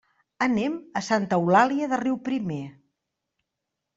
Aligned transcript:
Anem 0.43 0.77
a 1.01 1.01
Santa 1.07 1.39
Eulàlia 1.41 1.91
de 1.93 2.01
Riuprimer. 2.03 2.61